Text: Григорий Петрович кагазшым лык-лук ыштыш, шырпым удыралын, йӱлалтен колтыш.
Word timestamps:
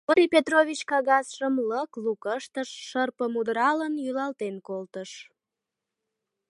Григорий 0.07 0.29
Петрович 0.35 0.79
кагазшым 0.91 1.53
лык-лук 1.69 2.23
ыштыш, 2.37 2.69
шырпым 2.87 3.31
удыралын, 3.39 3.93
йӱлалтен 4.05 4.55
колтыш. 4.67 5.11